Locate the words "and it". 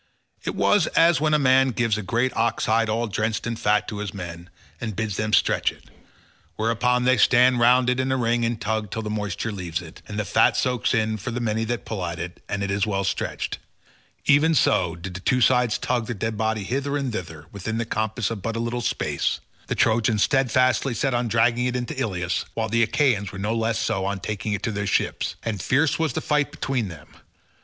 12.49-12.71